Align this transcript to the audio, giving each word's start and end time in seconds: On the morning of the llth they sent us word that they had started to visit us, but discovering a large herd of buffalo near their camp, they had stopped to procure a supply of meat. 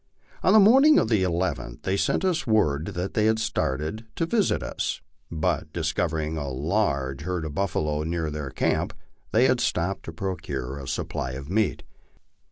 On 0.41 0.51
the 0.53 0.59
morning 0.59 0.97
of 0.97 1.09
the 1.09 1.21
llth 1.21 1.83
they 1.83 1.95
sent 1.95 2.25
us 2.25 2.47
word 2.47 2.87
that 2.95 3.13
they 3.13 3.25
had 3.27 3.37
started 3.37 4.07
to 4.15 4.25
visit 4.25 4.63
us, 4.63 4.99
but 5.29 5.71
discovering 5.73 6.37
a 6.37 6.49
large 6.49 7.21
herd 7.21 7.45
of 7.45 7.53
buffalo 7.53 8.01
near 8.01 8.31
their 8.31 8.49
camp, 8.49 8.95
they 9.31 9.45
had 9.45 9.59
stopped 9.61 10.01
to 10.05 10.11
procure 10.11 10.79
a 10.79 10.87
supply 10.87 11.33
of 11.33 11.51
meat. 11.51 11.83